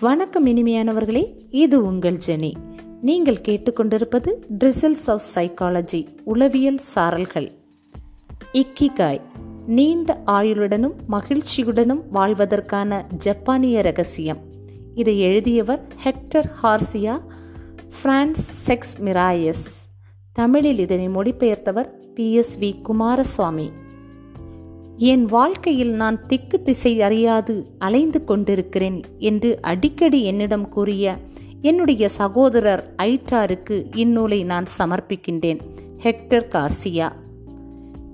வணக்கம் 0.00 0.46
இனிமையானவர்களே 0.46 1.34
இது 1.50 1.86
உங்கள் 1.86 2.18
ஜெனி. 2.26 2.52
நீங்கள் 3.00 3.40
கேட்டுக்கொண்டிருப்பது 3.48 4.32
ட்ரிசல்ஸ் 4.58 5.06
ஆஃப் 5.06 5.22
சைக்காலஜி 5.34 6.06
உளவியல் 6.24 6.78
சாரல்கள். 6.94 7.50
இக்கிகாய் 8.52 9.20
நீண்ட 9.66 10.22
ஆயுளுடனும் 10.26 10.92
மகிழ்ச்சியுடனும் 11.10 12.02
வாழ்வதற்கான 12.12 13.04
ஜப்பானிய 13.16 13.82
ரகசியம். 13.82 14.38
இதை 14.94 15.18
எழுதியவர் 15.20 15.86
Hector 16.04 16.50
Garcia 16.62 17.20
France 18.02 18.72
sex 18.72 19.00
Miralles. 19.00 19.88
தமிழில் 20.32 20.78
இதனை 20.78 21.08
மொழிபெயர்த்தவர் 21.08 21.88
பி 22.14 22.32
எஸ் 22.32 22.58
வி 22.58 22.74
குமாரசுவாமி. 22.82 23.70
என் 24.98 25.24
வாழ்க்கையில் 25.24 25.94
நான் 25.94 26.26
திக்கு 26.26 26.62
திசை 26.62 27.02
அறியாது 27.02 27.66
அலைந்து 27.78 28.24
கொண்டிருக்கிறேன் 28.24 29.02
என்று 29.18 29.58
அடிக்கடி 29.60 30.24
என்னிடம் 30.24 30.68
கூறிய 30.68 31.16
என்னுடைய 31.62 32.08
சகோதரர் 32.08 32.94
ஐட்டாருக்கு 33.02 33.84
இந்நூலை 33.96 34.44
நான் 34.44 34.64
சமர்ப்பிக்கின்றேன். 34.78 35.60
ஹெக்டர் 36.02 36.48
காசியா. 36.48 37.12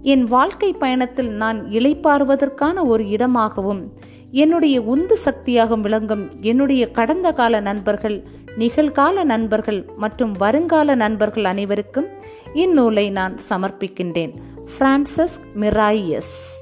என் 0.02 0.24
வாழ்க்கை 0.24 0.72
பயணத்தில் 0.72 1.30
நான் 1.30 1.64
இளைப்பாறுவதற்கான 1.64 2.84
ஒரு 2.84 3.08
இடமாகவும் 3.08 3.92
என்னுடைய 4.30 4.82
உந்து 4.82 5.18
சக்தியாகவும் 5.24 5.80
விளங்கும் 5.80 6.30
என்னுடைய 6.40 6.90
கடந்த 6.90 7.32
கால 7.32 7.60
நண்பர்கள் 7.60 8.22
நிகழ்கால 8.58 9.24
நண்பர்கள் 9.24 9.86
மற்றும் 9.96 10.32
வருங்கால 10.32 10.94
நண்பர்கள் 10.94 11.44
அனைவருக்கும் 11.44 12.06
இந்நூலை 12.54 13.10
நான் 13.10 13.38
சமர்ப்பிக்கின்றேன். 13.50 14.32
பிரான்சஸ் 14.78 15.38
மிராயஸ் 15.60 16.60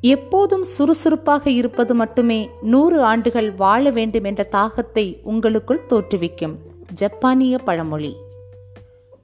எப்போதும் 0.00 0.62
சுறுசுறுப்பாக 0.62 1.50
இருப்பது 1.50 1.94
மட்டுமே 1.94 2.50
நூறு 2.62 3.02
ஆண்டுகள் 3.02 3.52
வாழ 3.52 3.90
வேண்டும் 3.90 4.24
என்ற 4.24 4.48
தாகத்தை 4.52 5.20
உங்களுக்குள் 5.22 5.86
தோற்றுவிக்கும். 5.88 6.54
ஜப்பானிய 6.92 7.58
பழமொழி. 7.58 8.16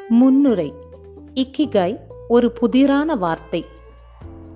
முன்னுரை. 0.09 0.73
இக்கிகாய் 1.34 1.98
ஒரு 2.28 2.53
புதிரான 2.53 3.17
வார்த்தை. 3.17 3.65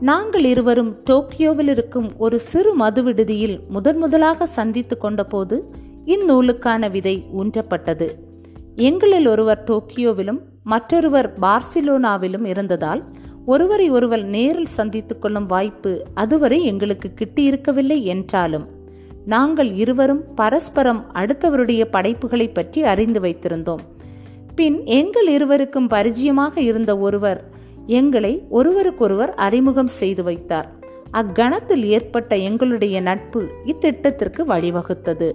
நாங்கள் 0.00 0.44
இருவரும் 0.44 1.02
டோக்கியோவில் 1.10 1.68
இருக்கும் 1.68 2.12
ஒரு 2.16 2.40
சிறு 2.40 2.74
மது 2.74 3.02
விடுதியில் 3.02 3.60
முதன் 3.68 3.96
முதலாக 3.96 4.46
சந்தித்து 4.46 4.98
கொண்டபோது 4.98 5.60
இந்நூலுக்கான 6.06 6.90
விதை 6.90 7.26
ஊன்றப்பட்டது. 7.38 8.10
எங்களில் 8.74 9.26
ஒருவர் 9.26 9.64
டோக்கியோவிலும் 9.64 10.38
மற்றொருவர் 10.62 11.38
பார்சிலோனாவிலும் 11.40 12.46
இருந்ததால் 12.46 13.04
ஒருவரை 13.46 13.90
ஒருவர் 13.90 14.24
நேரில் 14.24 14.66
சந்தித்துக் 14.66 15.22
கொள்ளும் 15.22 15.46
வாய்ப்பு 15.46 16.06
அதுவரை 16.14 16.64
எங்களுக்கு 16.64 17.10
கிட்டியிருக்கவில்லை 17.18 18.02
என்றாலும் 18.02 18.66
நாங்கள் 19.24 19.74
இருவரும் 19.74 20.34
பரஸ்பரம் 20.34 21.10
அடுத்தவருடைய 21.14 21.84
படைப்புகளை 21.84 22.48
பற்றி 22.48 22.82
அறிந்து 22.82 23.20
வைத்திருந்தோம். 23.20 23.78
பின் 24.54 24.84
எங்கள் 24.84 25.26
இருவருக்கும் 25.26 25.88
பரிச்சயமாக 25.88 26.60
இருந்த 26.60 26.98
ஒருவர் 26.98 27.44
எங்களை 27.86 28.46
ஒருவருக்கொருவர் 28.50 29.34
அறிமுகம் 29.34 29.86
செய்து 29.86 30.22
வைத்தார். 30.22 30.74
அக்கணத்தில் 31.12 31.84
ஏற்பட்ட 31.84 32.36
எங்களுடைய 32.36 33.00
நட்பு 33.00 33.46
இத்திட்டத்திற்கு 33.66 34.42
வழிவகுத்தது. 34.48 35.30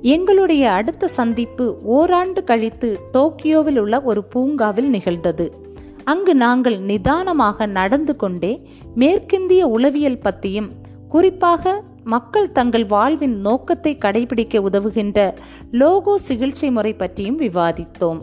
எங்களுடைய 0.00 0.72
அடுத்த 0.72 1.08
சந்திப்பு 1.08 1.78
ஓராண்டு 1.82 2.44
கழித்து 2.44 2.98
டோக்கியோவில் 3.12 3.78
உள்ள 3.78 4.00
ஒரு 4.00 4.24
பூங்காவில் 4.24 4.90
நிகழ்ந்தது. 4.90 5.61
அங்கு 6.04 6.34
நாங்கள் 6.34 6.78
நிதானமாக 6.78 7.66
நடந்து 7.66 8.16
கொண்டே 8.16 8.68
மேற்கிந்திய 8.96 9.60
உளவியல் 9.60 10.18
பற்றியும் 10.18 10.70
குறிப்பாக 11.08 11.82
மக்கள் 12.04 12.52
தங்கள் 12.52 12.86
வாழ்வின் 12.86 13.40
நோக்கத்தை 13.40 13.98
கடைபிடிக்க 14.00 14.58
உதவுகின்ற 14.58 15.34
லோகோ 15.70 16.18
சிகிச்சை 16.18 16.70
முறை 16.70 16.92
பற்றியும் 16.92 17.40
விவாதித்தோம். 17.40 18.20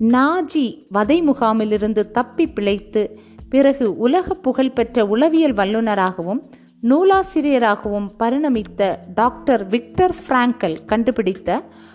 நாஜி 0.00 0.86
வதை 0.88 1.22
முகாமிலிருந்து 1.22 2.10
தப்பி 2.10 2.46
பிழைத்து 2.46 3.18
பிறகு 3.48 3.96
உலக 3.96 4.34
புகழ்பெற்ற 4.34 5.06
உளவியல் 5.06 5.54
வல்லுநராகவும் 5.54 6.40
நூலாசிரியராகவும் 6.82 8.10
பரிணமித்த 8.18 8.98
டாக்டர் 9.14 9.66
விக்டர் 9.66 10.14
பிராங்கல் 10.28 10.76
கண்டுபிடித்த 10.86 11.48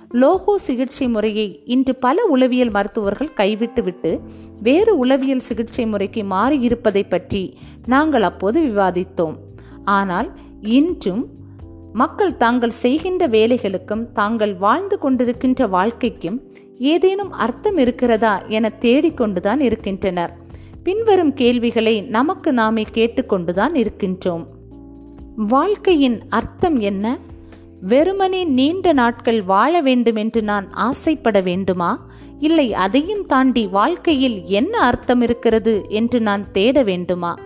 லோகோ 0.09 0.57
சிகிச்சை 0.57 1.07
முறையை 1.07 1.61
இன்று 1.65 1.95
பல 1.95 2.25
உளவியல் 2.25 2.69
மருத்துவர்கள் 2.69 3.31
கைவிட்டுவிட்டு 3.33 4.19
வேறு 4.61 4.97
உளவியல் 4.97 5.39
சிகிச்சை 5.39 5.85
முறைக்கு 5.85 6.23
மாறியிருப்பதை 6.23 7.03
பற்றி 7.09 7.57
நாங்கள் 7.85 8.21
அப்போது 8.21 8.61
விவாதித்தோம். 8.61 9.35
ஆனால் 9.83 10.29
இன்றும் 10.61 11.23
மக்கள் 11.93 12.37
தாங்கள் 12.37 12.75
செய்கின்ற 12.83 13.27
வேலைகளுக்கும் 13.27 14.11
தாங்கள் 14.11 14.55
வாழ்ந்து 14.55 14.97
கொண்டிருக்கின்ற 15.01 15.69
வாழ்க்கைக்கும் 15.69 16.37
ஏதேனும் 16.77 17.31
அர்த்தம் 17.31 17.77
இருக்கிறதா 17.77 18.41
என 18.47 18.71
தேடிக்கொண்டுதான் 18.79 19.59
இருக்கின்றனர். 19.59 20.33
பின்வரும் 20.83 21.33
கேள்விகளை 21.33 22.01
நமக்கு 22.01 22.53
நாமே 22.53 22.85
கேட்டுக்கொண்டுதான் 22.93 23.75
இருக்கின்றோம். 23.75 24.45
வாழ்க்கையின் 25.35 26.21
அர்த்தம் 26.29 26.79
என்ன? 26.79 27.17
வெறுமனே 27.81 28.43
நீண்ட 28.43 28.93
நாட்கள் 28.93 29.41
வாழ 29.41 29.81
வேண்டும் 29.81 30.15
என்று 30.15 30.41
நான் 30.41 30.71
ஆசைப்பட 30.71 31.39
வேண்டுமா? 31.39 32.07
இல்லை 32.39 32.73
அதையும் 32.73 33.25
தாண்டி 33.25 33.67
வாழ்க்கையில் 33.67 34.43
என்ன 34.45 34.79
அர்த்தம் 34.79 35.21
இருக்கிறது 35.21 35.85
என்று 35.89 36.19
நான் 36.19 36.51
தேட 36.51 36.83
வேண்டுமா? 36.83 37.37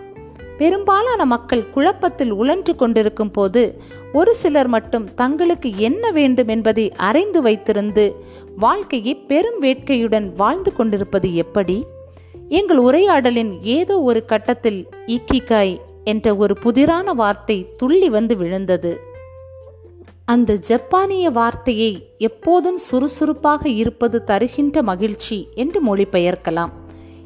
பெரும்பாலான 0.58 1.24
மக்கள் 1.24 1.70
குழப்பத்தில் 1.70 2.30
உழன்று 2.30 2.76
கொண்டிருக்கும் 2.76 3.30
போது 3.30 3.80
ஒரு 4.12 4.34
சிலர் 4.34 4.68
மட்டும் 4.68 5.14
தங்களுக்கு 5.14 5.72
என்ன 5.76 6.10
வேண்டும் 6.10 6.48
என்பதை 6.48 6.92
அறிந்து 6.92 7.42
வைத்திருந்து 7.42 8.14
வாழ்க்கையை 8.56 9.14
பெரும் 9.14 9.62
வேட்கையுடன் 9.62 10.32
வாழ்ந்து 10.36 10.72
கொண்டிருப்பது 10.72 11.34
எப்படி? 11.34 11.84
எங்கள் 12.48 12.76
உரையாடலின் 12.76 13.62
ஏதோ 13.62 14.00
ஒரு 14.00 14.24
கட்டத்தில் 14.24 14.88
இக்கிகாய் 15.06 15.80
என்ற 16.12 16.34
ஒரு 16.42 16.54
புதிரான 16.62 17.14
வார்த்தை 17.20 17.58
துள்ளி 17.76 18.08
வந்து 18.08 18.34
விழுந்தது. 18.36 18.92
அந்த 20.32 20.50
ஜப்பானிய 20.68 21.26
வார்த்தையை 21.38 21.92
எப்போதும் 22.28 22.80
சுறுசுறுப்பாக 22.88 23.62
இருப்பது 23.80 24.18
தருகின்ற 24.24 24.82
மகிழ்ச்சி 24.90 25.38
என்று 25.54 25.80
மொழிபெயர்க்கலாம். 25.88 26.72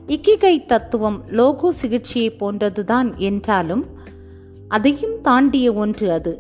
இக்கிகை 0.09 0.55
தத்துவம் 0.67 1.19
லோகோ 1.31 1.71
சிகிச்சையை 1.81 2.31
போன்றதுதான் 2.41 3.11
என்றாலும் 3.29 3.85
அதையும் 4.69 5.17
தாண்டிய 5.21 5.67
ஒன்று 5.83 6.07
அது. 6.13 6.33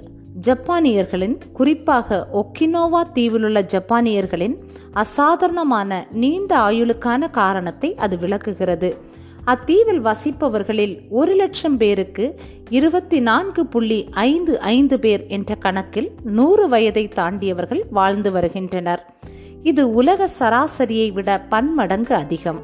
ஜப்பானியர்களின் 0.46 1.34
குறிப்பாக 1.52 2.16
ஒக்கினோவா 2.40 3.00
தீவிலுள்ள 3.16 3.58
ஜப்பானியர்களின் 3.74 4.56
அசாதாரணமான 5.02 5.90
நீண்ட 6.22 6.50
ஆயுளுக்கான 6.68 7.30
காரணத்தை 7.40 7.90
அது 8.04 8.14
விளக்குகிறது. 8.18 8.90
அத்தீவில் 9.46 10.00
வசிப்பவர்களில் 10.00 11.00
ஒரு 11.10 11.34
லட்சம் 11.34 11.76
பேருக்கு 11.76 12.40
இருபத்தி 12.68 13.20
நான்கு 13.20 13.66
புள்ளி 13.66 14.08
ஐந்து 14.10 14.60
ஐந்து 14.60 14.98
பேர் 14.98 15.26
என்ற 15.26 15.54
கணக்கில் 15.54 16.10
நூறு 16.22 16.68
வயதை 16.68 17.08
தாண்டியவர்கள் 17.08 17.82
வாழ்ந்து 17.90 18.32
வருகின்றனர். 18.32 19.14
இது 19.62 19.94
உலக 19.94 20.28
சராசரியை 20.38 21.12
விட 21.12 21.40
பன்மடங்கு 21.40 22.14
அதிகம். 22.14 22.62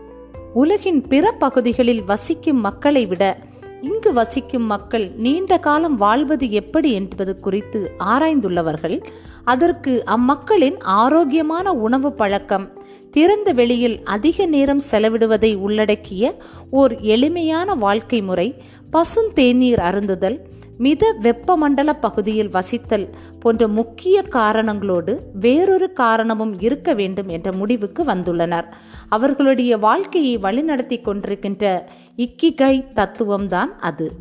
உலகின் 0.54 1.06
பிற 1.06 1.30
பகுதிகளில் 1.30 2.04
வசிக்கும் 2.04 2.60
மக்களை 2.60 3.06
விட 3.06 3.36
இங்கு 3.80 4.12
வசிக்கும் 4.12 4.64
மக்கள் 4.64 5.10
நீண்ட 5.16 5.58
காலம் 5.58 5.96
வாழ்வது 5.96 6.50
எப்படி 6.50 6.92
என்பது 6.92 7.40
குறித்து 7.40 7.92
ஆராய்ந்துள்ளவர்கள் 8.04 9.02
அதற்கு 9.44 10.04
அம்மக்களின் 10.06 10.78
ஆரோக்கியமான 10.80 11.72
உணவு 11.72 12.12
பழக்கம் 12.12 12.79
திறந்த 13.10 13.52
வெளியில் 13.52 14.04
அதிக 14.04 14.46
நேரம் 14.46 14.82
செலவிடுவதை 14.90 15.56
உள்ளடக்கிய 15.56 16.42
ஓர் 16.70 17.00
எளிமையான 17.00 17.74
வாழ்க்கை 17.74 18.22
முறை 18.22 18.54
பசுந்தேநீர் 18.92 19.80
அருந்துதல் 19.80 20.38
மித 20.78 21.16
வெப்பமண்டல 21.22 21.92
பகுதியில் 22.00 22.48
வசித்தல் 22.48 23.08
போன்ற 23.40 23.68
முக்கிய 23.68 24.22
காரணங்களோடு 24.22 25.18
வேறொரு 25.32 25.92
காரணமும் 25.92 26.60
இருக்க 26.60 26.94
வேண்டும் 26.94 27.28
என்ற 27.28 27.52
முடிவுக்கு 27.52 28.04
வந்துள்ளனர். 28.04 28.64
அவர்களுடைய 29.08 29.76
வாழ்க்கையை 29.76 30.38
வழிநடத்தி 30.38 30.98
கொண்டிருக்கின்ற 31.00 31.82
இக்கிகை 32.16 32.84
தத்துவம்தான் 32.94 33.72
அது. 33.80 34.12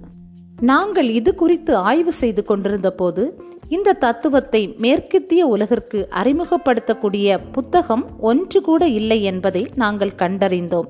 நாங்கள் 0.62 1.10
இது 1.10 1.36
குறித்து 1.36 1.76
ஆய்வு 1.76 2.12
செய்து 2.12 2.44
கொண்டிருந்த 2.44 2.92
போது 2.92 3.44
இந்த 3.70 3.94
தத்துவத்தை 3.94 4.76
மேற்கத்திய 4.78 5.46
உலகிற்கு 5.46 6.10
அறிமுகப்படுத்தக்கூடிய 6.12 7.40
புத்தகம் 7.52 8.06
ஒன்று 8.20 8.62
கூட 8.62 8.88
இல்லை 8.88 9.24
என்பதை 9.24 9.68
நாங்கள் 9.76 10.12
கண்டறிந்தோம். 10.18 10.88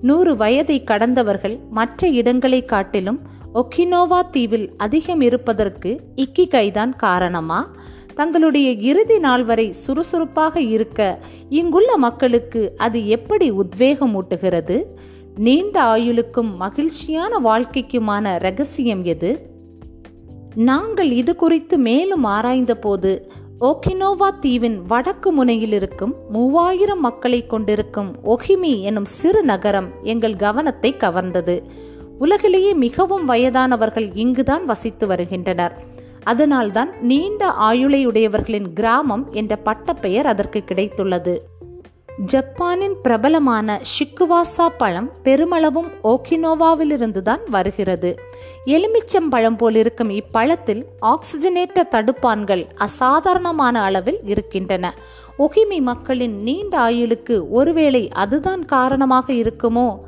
நூறு 0.00 0.36
வயதை 0.36 0.84
கடந்தவர்கள் 0.84 1.58
மற்ற 1.70 2.08
இடங்களை 2.08 2.64
காட்டிலும் 2.64 3.20
ஒக்கினோவா 3.54 4.30
தீவில் 4.30 4.72
அதிகம் 4.76 5.20
இருப்பதற்கு 5.20 6.00
இக்கிகைதான் 6.16 6.96
காரணமா? 6.96 7.70
தங்களுடைய 8.14 8.70
இறுதி 8.70 9.18
நாள் 9.18 9.44
வரை 9.44 9.72
சுறுசுறுப்பாக 9.72 10.60
இருக்க 10.60 11.18
இங்குள்ள 11.48 11.96
மக்களுக்கு 11.96 12.74
அது 12.76 13.08
எப்படி 13.08 13.50
உத்வேகம் 13.50 14.22
ஊட்டுகிறது 14.22 14.84
நீண்ட 15.36 15.82
ஆயுளுக்கும் 15.82 16.56
மகிழ்ச்சியான 16.56 17.38
வாழ்க்கைக்குமான 17.44 18.38
ரகசியம் 18.38 19.04
எது? 19.04 19.51
நாங்கள் 20.54 21.10
இது 21.10 21.36
குறித்து 21.36 21.78
மேலும் 21.78 22.24
ஆராய்ந்தபோது 22.24 23.20
ஓகினோவா 23.60 24.38
தீவின் 24.40 24.82
வடக்கு 24.86 25.32
முனையில் 25.32 25.72
இருக்கும் 25.72 26.14
மூவாயிரம் 26.28 27.00
மக்களை 27.00 27.46
கொண்டிருக்கும் 27.46 28.16
ஒஹிமி 28.24 28.80
எனும் 28.80 29.04
சிறு 29.04 29.42
நகரம் 29.42 29.88
எங்கள் 30.02 30.36
கவனத்தை 30.36 30.94
கவர்ந்தது. 30.98 31.62
உலகிலேயே 32.18 32.74
மிகவும் 32.74 33.28
வயதானவர்கள் 33.28 34.10
இங்குதான் 34.14 34.64
வசித்து 34.64 35.06
வருகின்றனர். 35.06 35.78
அதனால்தான் 36.22 36.90
நீண்ட 37.00 37.54
ஆயுளையுடையவர்களின் 37.60 38.72
கிராமம் 38.72 39.28
என்ற 39.30 39.56
பட்டப்பெயர் 39.56 40.26
அதற்கு 40.26 40.62
கிடைத்துள்ளது. 40.66 41.38
ஜப்பானின் 42.18 42.96
பிரபலமான 43.02 43.80
ஷிக்குவாசா 43.82 44.68
பழம் 44.78 45.10
பெருமளவும் 45.24 45.90
ஓகினோவாவிலிருந்துதான் 46.04 47.48
வருகிறது. 47.50 48.18
எலுமிச்சம் 48.66 49.28
பழம் 49.30 49.56
போல் 49.56 49.74
இருக்கும் 49.74 50.10
இப்பழத்தில் 50.10 50.84
ஆக்சிஜனேற்ற 51.00 51.82
தடுப்பான்கள் 51.90 52.66
அசாதாரணமான 52.76 53.82
அளவில் 53.82 54.20
இருக்கின்றன. 54.24 54.94
ஒகிமி 55.38 55.80
மக்களின் 55.80 56.42
நீண்ட 56.42 56.78
ஆயுளுக்கு 56.78 57.48
ஒருவேளை 57.50 58.08
அதுதான் 58.08 58.64
காரணமாக 58.64 59.32
இருக்குமோ? 59.32 59.98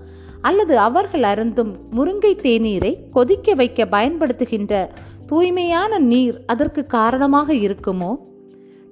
அல்லது 0.40 0.78
அவர்கள் 0.78 1.22
அருந்தும் 1.22 1.78
முருங்கை 1.96 2.38
தேநீரை 2.40 2.96
கொதிக்க 3.12 3.54
வைக்க 3.54 3.84
பயன்படுத்துகின்ற 3.84 4.88
தூய்மையான 5.26 5.98
நீர் 5.98 6.40
அதற்கு 6.46 6.86
காரணமாக 6.86 7.52
இருக்குமோ? 7.52 8.14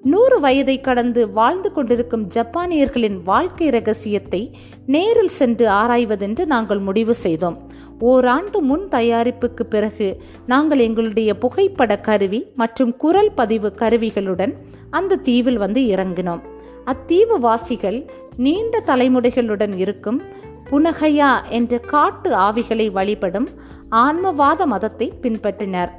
நூறு 0.04 0.40
வயதை 0.40 0.80
கடந்து 0.80 1.30
வாழ்ந்து 1.30 1.72
கொண்டிருக்கும் 1.72 2.28
ஜப்பானியர்களின் 2.34 3.22
வாழ்க்கை 3.24 3.68
ரகசியத்தை 3.68 4.58
நேரில் 4.86 5.28
சென்று 5.28 5.68
ஆராய்வதென்று 5.68 6.44
நாங்கள் 6.44 6.78
முடிவு 6.78 7.14
செய்தோம். 7.14 7.58
ஓராண்டு 7.98 8.60
முன் 8.60 8.88
தயாரிப்புக்கு 8.90 9.62
பிறகு 9.62 10.22
நாங்கள் 10.46 10.78
எங்களுடைய 10.78 11.38
புகைப்பட 11.38 11.98
கருவி 11.98 12.46
மற்றும் 12.56 12.96
குரல் 12.96 13.32
பதிவு 13.32 13.72
கருவிகளுடன் 13.76 14.54
அந்த 14.90 15.16
தீவில் 15.16 15.58
வந்து 15.58 15.80
இறங்கினோம். 15.80 16.40
அத்தீவு 16.84 17.38
வாசிகள் 17.38 18.10
நீண்ட 18.36 18.82
தலைமுறைகளுடன் 18.86 19.76
இருக்கும் 19.76 20.22
புனகையா 20.70 21.48
என்ற 21.48 21.78
காட்டு 21.78 22.34
ஆவிகளை 22.34 22.90
வழிபடும் 22.90 23.48
ஆன்மவாத 23.90 24.64
மதத்தை 24.64 25.12
பின்பற்றினர். 25.22 25.90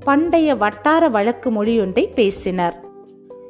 பண்டைய 0.00 0.54
வட்டார 0.54 1.08
வழக்கு 1.08 1.50
மொழியொன்றை 1.50 2.06
பேசினர். 2.14 2.90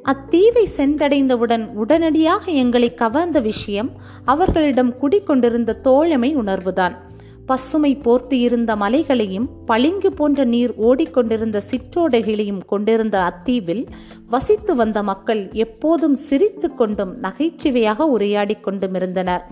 அத்தீவை 0.05 0.65
சென்றடைந்தவுடன் 0.77 1.73
உடனடியாக 1.73 2.51
எங்களை 2.51 2.93
கவர்ந்த 2.93 3.39
விஷயம் 3.39 3.91
அவர்களிடம் 4.25 4.97
குடிக்கொண்டிருந்த 4.97 5.79
தோழமை 5.81 6.37
உணர்வுதான். 6.37 6.95
பசுமை 7.45 7.95
போர்த்து 7.95 8.39
இருந்த 8.39 8.75
மலைகளையும் 8.75 9.49
பளிங்கு 9.65 10.13
போன்ற 10.13 10.43
நீர் 10.43 10.73
ஓடிக்கொண்டிருந்த 10.77 11.61
சிற்றோடைகளையும் 11.71 12.61
கொண்டிருந்த 12.65 13.17
அத்தீவில் 13.19 13.87
வசித்து 14.29 14.75
வந்த 14.75 15.03
மக்கள் 15.03 15.49
எப்போதும் 15.53 16.13
சிரித்து 16.13 16.75
கொண்டும் 16.75 17.19
நகைச்சுவையாக 17.19 18.07
உரையாடிக் 18.07 18.63
கொண்டும் 18.63 18.93
இருந்தனர் 18.93 19.43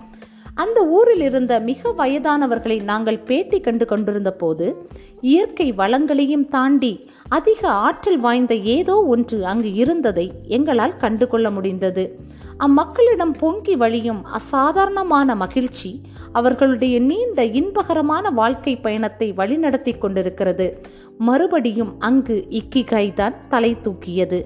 அந்த 0.54 0.86
ஊரில் 0.86 1.20
இருந்த 1.20 1.60
மிக 1.60 1.92
வயதானவர்களை 1.92 2.82
நாங்கள் 2.82 3.18
பேட்டி 3.18 3.60
கண்டு 3.60 3.86
கொண்டிருந்த 3.86 4.32
போது 4.32 4.86
இயற்கை 5.20 5.72
வளங்களையும் 5.72 6.48
தாண்டி 6.48 7.06
அதிக 7.28 7.68
ஆற்றல் 7.68 8.18
வாய்ந்த 8.18 8.54
ஏதோ 8.54 9.04
ஒன்று 9.04 9.46
அங்கு 9.46 9.72
இருந்ததை 9.72 10.32
எங்களால் 10.46 10.96
கண்டுகொள்ள 10.96 11.50
முடிந்தது. 11.50 12.18
அம்மக்களிடம் 12.58 13.34
பொங்கி 13.38 13.76
வழியும் 13.76 14.24
அசாதாரணமான 14.24 15.34
மகிழ்ச்சி 15.34 16.00
அவர்களுடைய 16.32 17.00
நீண்ட 17.00 17.44
இன்பகரமான 17.44 18.32
வாழ்க்கை 18.32 18.76
பயணத்தை 18.76 19.32
வழிநடத்தி 19.32 19.98
கொண்டிருக்கிறது. 19.98 20.80
மறுபடியும் 21.18 21.94
அங்கு 21.98 22.46
இக்கிகை 22.50 23.12
தான் 23.12 23.34
தலை 23.48 23.76
தூக்கியது. 23.82 24.44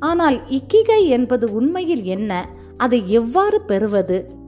ஆனால் 0.00 0.40
இக்கிகை 0.48 1.06
என்பது 1.06 1.52
உண்மையில் 1.52 2.02
என்ன? 2.02 2.48
அதை 2.76 3.10
எவ்வாறு 3.10 3.60
பெறுவது? 3.60 4.40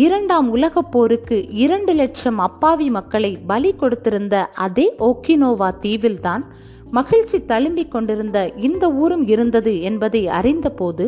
இரண்டாம் 0.00 0.48
உலகப் 0.50 0.90
போருக்கு 0.92 1.36
இரண்டு 1.56 1.92
லட்சம் 1.92 2.38
அப்பாவி 2.38 2.86
மக்களை 2.90 3.30
பலி 3.46 3.70
கொடுத்திருந்த 3.74 4.34
அதே 4.66 4.86
ஓக்கினோவா 4.98 5.68
தீவில்தான் 5.82 6.44
மகிழ்ச்சி 6.90 7.38
தழும்பிக் 7.48 7.88
கொண்டிருந்த 7.88 8.38
இந்த 8.58 8.84
ஊரும் 8.92 9.24
இருந்தது 9.26 9.72
என்பதை 9.80 10.22
அறிந்தபோது 10.40 11.06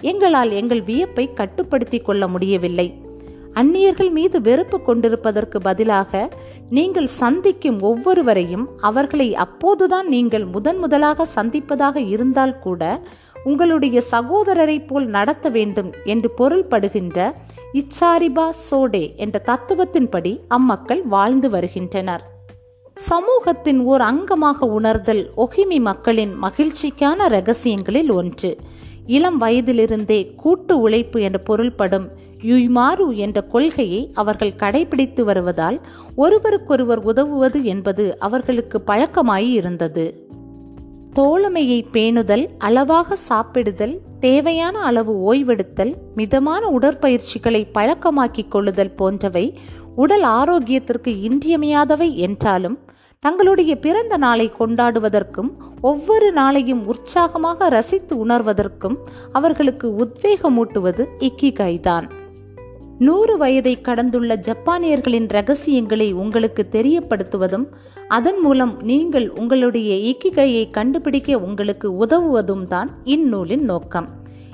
எங்களால் 0.00 0.52
எங்கள் 0.52 0.82
வியப்பை 0.82 1.24
கட்டுப்படுத்திக் 1.32 2.04
கொள்ள 2.04 2.28
முடியவில்லை. 2.28 2.88
அந்நியர்கள் 3.52 4.10
மீது 4.10 4.36
வெறுப்பு 4.40 4.78
கொண்டிருப்பதற்கு 4.82 5.58
பதிலாக 5.60 6.12
நீங்கள் 6.70 7.08
சந்திக்கும் 7.20 7.80
ஒவ்வொருவரையும் 7.80 8.66
அவர்களை 8.80 9.28
அப்போதுதான் 9.44 10.08
நீங்கள் 10.08 10.46
முதன் 10.46 10.78
முதலாக 10.78 11.26
சந்திப்பதாக 11.36 11.96
இருந்தால் 12.08 12.58
கூட 12.58 12.82
உங்களுடைய 13.44 14.02
சகோதரரை 14.10 14.86
போல் 14.86 15.06
நடத்த 15.06 15.48
வேண்டும் 15.48 15.92
என்று 16.04 16.30
பொருள்படுகின்ற 16.38 17.32
இச்சாரிபா 17.72 18.50
சோடே 18.70 19.16
என்ற 19.16 19.42
தத்துவத்தின்படி 19.46 20.40
அம்மக்கள் 20.48 21.06
வாழ்ந்து 21.06 21.50
வருகின்றனர். 21.50 22.32
சமூகத்தின் 22.94 23.80
ஓர் 23.80 24.00
அங்கமாக 24.00 24.58
உணர்தல் 24.58 25.30
ஒஹிமி 25.36 25.80
மக்களின் 25.80 26.34
மகிழ்ச்சிக்கான 26.42 27.28
ரகசியங்களில் 27.28 28.10
ஒன்று. 28.10 28.56
இளம் 29.06 29.40
வயதிலிருந்தே 29.40 30.34
கூட்டு 30.34 30.80
உழைப்பு 30.80 31.20
என்று 31.20 31.40
பொருள்படும் 31.40 32.08
யுய்மாறு 32.42 33.14
என்ற 33.14 33.40
கொள்கையை 33.40 34.10
அவர்கள் 34.14 34.56
கடைபிடித்து 34.58 35.20
வருவதால் 35.20 35.80
ஒருவருக்கொருவர் 36.16 36.98
உதவுவது 36.98 37.64
என்பது 37.64 38.18
அவர்களுக்கு 38.18 38.82
பழக்கமாய் 38.86 39.52
இருந்தது 39.52 40.28
தோழமையை 41.18 41.84
பேணுதல் 41.92 42.46
அளவாக 42.58 43.16
சாப்பிடுதல் 43.28 44.00
தேவையான 44.20 44.78
அளவு 44.80 45.34
ஓய்வெடுத்தல் 45.34 45.92
மிதமான 46.14 46.68
உடற்பயிற்சிகளை 46.68 47.62
பழக்கமாக்கிக் 47.74 48.48
கொள்ளுதல் 48.48 48.94
போன்றவை 48.94 49.58
உடல் 49.96 50.22
ஆரோக்கியத்திற்கு 50.22 51.10
இன்றியமையாதவை 51.28 52.14
என்றாலும் 52.14 52.78
தங்களுடைய 53.20 53.76
பிறந்த 53.76 54.16
நாளை 54.16 54.52
கொண்டாடுவதற்கும் 54.58 55.50
ஒவ்வொரு 55.80 56.32
நாளையும் 56.32 56.82
உற்சாகமாக 56.84 57.68
ரசித்து 57.68 58.26
உணர்வதற்கும் 58.26 58.96
அவர்களுக்கு 59.32 59.88
உத்வேகமூட்டுவது 60.04 61.06
இக்கிகைதான். 61.18 62.08
நூறு 62.98 63.36
வயதை 63.36 63.80
கடந்துள்ள 63.80 64.36
ஜப்பானியர்களின் 64.36 65.28
ரகசியங்களை 65.28 66.12
உங்களுக்கு 66.12 66.66
தெரியப்படுத்துவதும் 66.70 67.64
அதன் 68.08 68.40
மூலம் 68.40 68.82
நீங்கள் 68.82 69.30
உங்களுடைய 69.30 69.94
இக்கிகையை 69.94 70.70
கண்டுபிடிக்க 70.70 71.38
உங்களுக்கு 71.38 72.06
உதவுவதும் 72.06 72.64
தான் 72.64 72.90
இந்நூலின் 73.04 73.64
நோக்கம். 73.64 74.08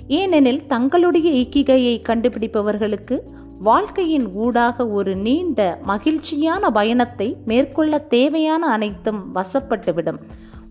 ஏனெனில் 0.06 0.66
தங்களுடைய 0.66 1.30
இக்கிகையை 1.30 2.02
கண்டுபிடிப்பவர்களுக்கு 2.08 3.18
வாழ்க்கையின் 3.58 4.34
ஊடாக 4.34 4.88
ஒரு 4.88 5.16
நீண்ட 5.16 5.78
மகிழ்ச்சியான 5.82 6.70
பயணத்தை 6.70 7.36
மேற்கொள்ள 7.44 7.98
தேவையான 7.98 8.66
அனைத்தும் 8.66 9.34
வசப்பட்டுவிடும். 9.34 10.18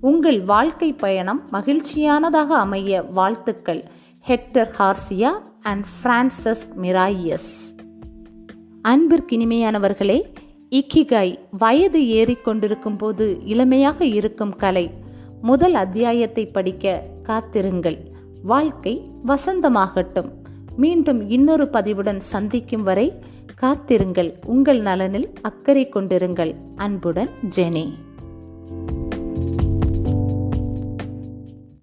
உங்கள் 0.02 0.42
வாழ்க்கை 0.42 0.94
பயணம் 0.94 1.42
மகிழ்ச்சியானதாக 1.52 2.48
அமைய 2.48 3.02
வாழ்த்துக்கள். 3.02 3.84
ஹெக்டர் 4.28 4.70
ஹார்சியா 4.78 5.32
அண்ட் 5.70 5.86
ஃப்ரான்செஸ்க் 6.04 6.74
மிராயஸ் 6.82 7.78
அன்பிற்கு 8.82 9.38
அன்பிற்கினிமையானவர்களே 9.38 10.22
இக்கிகாய் 10.72 11.40
வயது 11.52 12.02
ஏறிக்கொண்டிருக்கும் 12.02 12.98
போது 12.98 13.42
இளமையாக 13.46 14.06
இருக்கும் 14.06 14.56
கலை 14.56 14.94
முதல் 15.42 15.74
அத்தியாயத்தை 15.74 16.46
படிக்க 16.46 17.04
காத்திருங்கள். 17.24 17.98
வாழ்க்கை 18.44 19.10
வசந்தமாகட்டும். 19.28 20.30
மீண்டும் 20.76 21.30
இன்னொரு 21.30 21.68
பதிவுடன் 21.74 22.18
சந்திக்கும் 22.18 22.84
வரை 22.84 23.14
காத்திருங்கள். 23.56 24.34
உங்கள் 24.46 24.82
நலனில் 24.82 25.30
அக்கறை 25.42 25.90
கொண்டிருங்கள். 25.90 26.56
அன்புடன் 26.76 27.30
ஜெனி. 27.56 27.94